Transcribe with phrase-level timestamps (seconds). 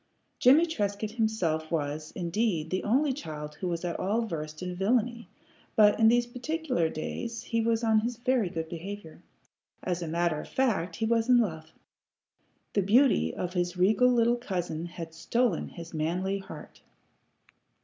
[0.39, 5.29] Jimmie Trescott himself was, indeed, the only child who was at all versed in villany,
[5.75, 9.21] but in these particular days he was on his very good behavior.
[9.83, 11.71] As a matter of fact, he was in love.
[12.73, 16.81] The beauty of his regal little cousin had stolen his manly heart.